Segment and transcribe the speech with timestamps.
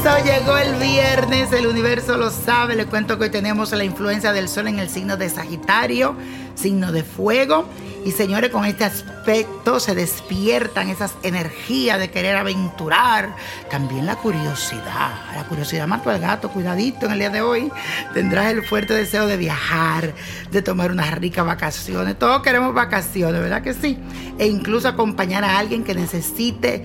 [0.00, 2.76] Eso llegó el viernes, el universo lo sabe.
[2.76, 6.14] Le cuento que hoy tenemos la influencia del sol en el signo de Sagitario,
[6.54, 7.68] signo de fuego.
[8.04, 13.34] Y señores, con este aspecto se despiertan esas energías de querer aventurar.
[13.68, 15.12] También la curiosidad.
[15.34, 17.72] La curiosidad mató al gato, cuidadito en el día de hoy.
[18.14, 20.14] Tendrás el fuerte deseo de viajar,
[20.52, 22.16] de tomar unas ricas vacaciones.
[22.16, 23.98] Todos queremos vacaciones, ¿verdad que sí?
[24.38, 26.84] E incluso acompañar a alguien que necesite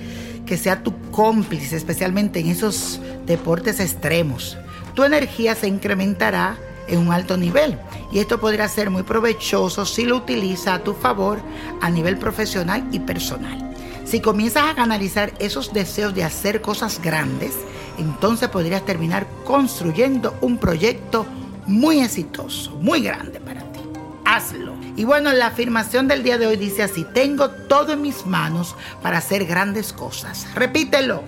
[0.52, 4.58] que sea tu cómplice, especialmente en esos deportes extremos.
[4.96, 6.58] Tu energía se incrementará
[6.90, 7.80] en un alto nivel
[8.12, 11.40] y esto podría ser muy provechoso si lo utiliza a tu favor
[11.80, 13.74] a nivel profesional y personal.
[14.04, 17.54] Si comienzas a canalizar esos deseos de hacer cosas grandes,
[17.98, 21.26] entonces podrías terminar construyendo un proyecto
[21.66, 23.61] muy exitoso, muy grande para.
[24.32, 24.76] Hazlo.
[24.96, 28.78] Y bueno, la afirmación del día de hoy dice así, tengo todo en mis manos
[29.02, 30.48] para hacer grandes cosas.
[30.56, 31.22] Repítelo.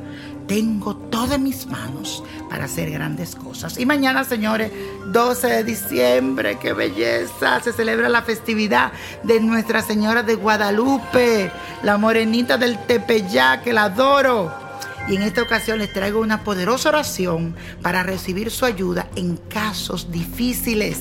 [0.47, 3.77] Tengo todo en mis manos para hacer grandes cosas.
[3.77, 4.71] Y mañana, señores,
[5.07, 8.93] 12 de diciembre, qué belleza, se celebra la festividad
[9.23, 14.63] de Nuestra Señora de Guadalupe, la morenita del Tepeyac, que la adoro.
[15.07, 20.09] Y en esta ocasión les traigo una poderosa oración para recibir su ayuda en casos
[20.11, 20.99] difíciles.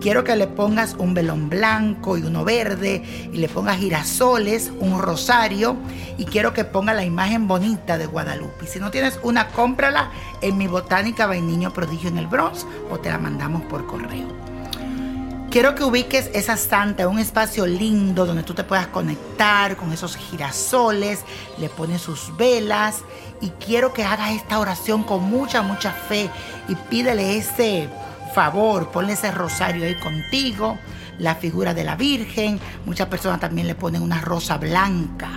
[0.00, 5.02] Quiero que le pongas un velón blanco y uno verde y le pongas girasoles, un
[5.02, 5.76] rosario
[6.18, 8.66] y quiero que ponga la imagen bonita de Guadalupe.
[8.68, 13.08] Si no tienes una, cómprala en mi botánica Vainiño Prodigio en el Bronx o te
[13.08, 14.28] la mandamos por correo.
[15.50, 19.92] Quiero que ubiques esa santa en un espacio lindo donde tú te puedas conectar con
[19.92, 21.24] esos girasoles,
[21.58, 23.00] le pones sus velas
[23.40, 26.30] y quiero que hagas esta oración con mucha, mucha fe
[26.68, 27.88] y pídele ese
[28.38, 30.78] favor, ponle ese rosario ahí contigo,
[31.18, 35.28] la figura de la Virgen, muchas personas también le ponen una rosa blanca.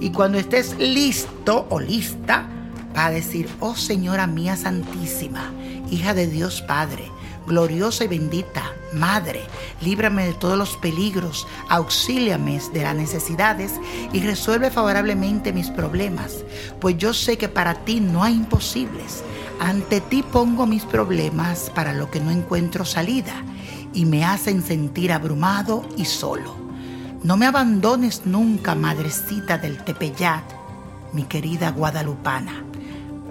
[0.00, 2.48] Y cuando estés listo o lista,
[2.96, 5.52] va a decir, oh Señora mía Santísima,
[5.92, 7.08] hija de Dios Padre,
[7.46, 9.42] gloriosa y bendita, Madre,
[9.80, 13.74] líbrame de todos los peligros, auxíliame de las necesidades
[14.12, 16.44] y resuelve favorablemente mis problemas,
[16.80, 19.22] pues yo sé que para ti no hay imposibles.
[19.60, 23.34] Ante ti pongo mis problemas para lo que no encuentro salida
[23.92, 26.56] y me hacen sentir abrumado y solo.
[27.22, 30.44] No me abandones nunca, madrecita del Tepeyat,
[31.12, 32.64] mi querida guadalupana.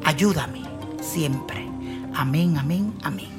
[0.04, 0.64] Ayúdame
[1.02, 1.68] siempre.
[2.16, 3.30] Amén, amén, amén.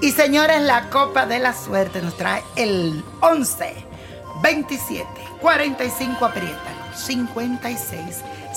[0.00, 3.74] Y señores, la copa de la suerte nos trae el 11,
[4.42, 5.04] 27,
[5.40, 8.22] 45, apriétalo, 56,